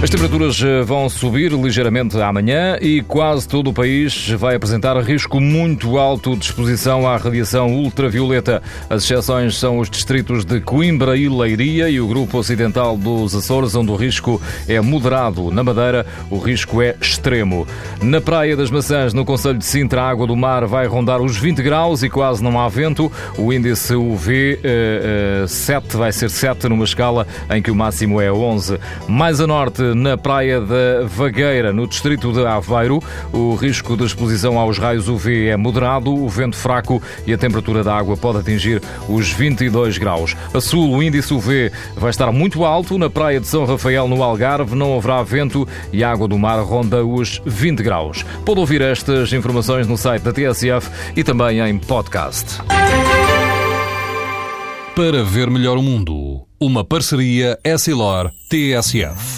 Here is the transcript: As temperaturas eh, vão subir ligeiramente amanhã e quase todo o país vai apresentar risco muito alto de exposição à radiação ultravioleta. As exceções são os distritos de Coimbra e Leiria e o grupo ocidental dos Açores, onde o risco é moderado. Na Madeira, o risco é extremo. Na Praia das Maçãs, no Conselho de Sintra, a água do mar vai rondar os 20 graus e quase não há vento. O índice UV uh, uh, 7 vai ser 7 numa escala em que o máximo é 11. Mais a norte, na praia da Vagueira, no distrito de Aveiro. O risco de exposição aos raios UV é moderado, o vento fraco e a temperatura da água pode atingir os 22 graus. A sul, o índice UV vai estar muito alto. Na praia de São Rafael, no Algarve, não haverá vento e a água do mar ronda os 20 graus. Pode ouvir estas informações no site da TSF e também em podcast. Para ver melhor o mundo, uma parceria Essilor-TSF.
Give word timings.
As 0.00 0.08
temperaturas 0.08 0.62
eh, 0.62 0.82
vão 0.82 1.08
subir 1.08 1.52
ligeiramente 1.52 2.16
amanhã 2.20 2.78
e 2.80 3.02
quase 3.02 3.48
todo 3.48 3.70
o 3.70 3.72
país 3.72 4.30
vai 4.30 4.54
apresentar 4.54 4.96
risco 5.00 5.40
muito 5.40 5.98
alto 5.98 6.36
de 6.36 6.44
exposição 6.44 7.04
à 7.04 7.16
radiação 7.16 7.74
ultravioleta. 7.74 8.62
As 8.88 9.02
exceções 9.02 9.56
são 9.58 9.80
os 9.80 9.90
distritos 9.90 10.44
de 10.44 10.60
Coimbra 10.60 11.16
e 11.16 11.28
Leiria 11.28 11.90
e 11.90 12.00
o 12.00 12.06
grupo 12.06 12.38
ocidental 12.38 12.96
dos 12.96 13.34
Açores, 13.34 13.74
onde 13.74 13.90
o 13.90 13.96
risco 13.96 14.40
é 14.68 14.80
moderado. 14.80 15.50
Na 15.50 15.64
Madeira, 15.64 16.06
o 16.30 16.38
risco 16.38 16.80
é 16.80 16.94
extremo. 17.00 17.66
Na 18.00 18.20
Praia 18.20 18.56
das 18.56 18.70
Maçãs, 18.70 19.12
no 19.12 19.24
Conselho 19.24 19.58
de 19.58 19.64
Sintra, 19.64 20.02
a 20.02 20.08
água 20.08 20.28
do 20.28 20.36
mar 20.36 20.64
vai 20.64 20.86
rondar 20.86 21.20
os 21.20 21.36
20 21.36 21.60
graus 21.60 22.04
e 22.04 22.08
quase 22.08 22.40
não 22.40 22.60
há 22.60 22.68
vento. 22.68 23.10
O 23.36 23.52
índice 23.52 23.96
UV 23.96 24.60
uh, 24.62 25.44
uh, 25.44 25.48
7 25.48 25.96
vai 25.96 26.12
ser 26.12 26.30
7 26.30 26.68
numa 26.68 26.84
escala 26.84 27.26
em 27.50 27.60
que 27.60 27.70
o 27.72 27.74
máximo 27.74 28.20
é 28.20 28.30
11. 28.30 28.78
Mais 29.08 29.40
a 29.40 29.46
norte, 29.46 29.87
na 29.94 30.16
praia 30.16 30.60
da 30.60 31.04
Vagueira, 31.06 31.72
no 31.72 31.86
distrito 31.86 32.32
de 32.32 32.44
Aveiro. 32.44 33.02
O 33.32 33.54
risco 33.54 33.96
de 33.96 34.04
exposição 34.04 34.58
aos 34.58 34.78
raios 34.78 35.08
UV 35.08 35.48
é 35.48 35.56
moderado, 35.56 36.14
o 36.14 36.28
vento 36.28 36.56
fraco 36.56 37.02
e 37.26 37.32
a 37.32 37.38
temperatura 37.38 37.82
da 37.82 37.96
água 37.96 38.16
pode 38.16 38.38
atingir 38.38 38.82
os 39.08 39.30
22 39.30 39.98
graus. 39.98 40.36
A 40.52 40.60
sul, 40.60 40.90
o 40.90 41.02
índice 41.02 41.32
UV 41.32 41.72
vai 41.96 42.10
estar 42.10 42.30
muito 42.32 42.64
alto. 42.64 42.98
Na 42.98 43.10
praia 43.10 43.40
de 43.40 43.46
São 43.46 43.64
Rafael, 43.64 44.08
no 44.08 44.22
Algarve, 44.22 44.74
não 44.74 44.96
haverá 44.96 45.22
vento 45.22 45.66
e 45.92 46.02
a 46.02 46.10
água 46.10 46.28
do 46.28 46.38
mar 46.38 46.60
ronda 46.62 47.04
os 47.04 47.40
20 47.44 47.82
graus. 47.82 48.24
Pode 48.44 48.60
ouvir 48.60 48.80
estas 48.80 49.32
informações 49.32 49.86
no 49.86 49.96
site 49.96 50.22
da 50.22 50.32
TSF 50.32 50.90
e 51.16 51.22
também 51.22 51.60
em 51.60 51.78
podcast. 51.78 52.58
Para 54.98 55.22
ver 55.22 55.48
melhor 55.48 55.78
o 55.78 55.82
mundo, 55.82 56.42
uma 56.60 56.84
parceria 56.84 57.56
Essilor-TSF. 57.62 59.37